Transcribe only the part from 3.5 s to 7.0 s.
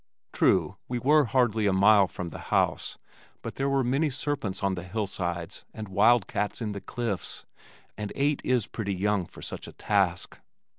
there were many serpents on the hillsides and wildcats in the